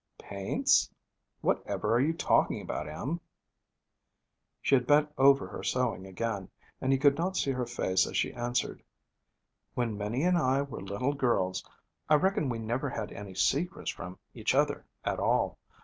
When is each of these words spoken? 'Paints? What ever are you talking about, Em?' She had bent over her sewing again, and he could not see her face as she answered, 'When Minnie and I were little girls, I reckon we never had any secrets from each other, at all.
'Paints? 0.17 0.89
What 1.41 1.61
ever 1.67 1.93
are 1.93 1.99
you 1.99 2.11
talking 2.11 2.59
about, 2.59 2.87
Em?' 2.89 3.21
She 4.59 4.73
had 4.73 4.87
bent 4.87 5.13
over 5.15 5.45
her 5.49 5.61
sewing 5.61 6.07
again, 6.07 6.49
and 6.81 6.91
he 6.91 6.97
could 6.97 7.19
not 7.19 7.37
see 7.37 7.51
her 7.51 7.67
face 7.67 8.07
as 8.07 8.17
she 8.17 8.33
answered, 8.33 8.81
'When 9.75 9.95
Minnie 9.95 10.23
and 10.23 10.39
I 10.39 10.63
were 10.63 10.81
little 10.81 11.13
girls, 11.13 11.63
I 12.09 12.15
reckon 12.15 12.49
we 12.49 12.57
never 12.57 12.89
had 12.89 13.11
any 13.11 13.35
secrets 13.35 13.91
from 13.91 14.17
each 14.33 14.55
other, 14.55 14.87
at 15.03 15.19
all. 15.19 15.59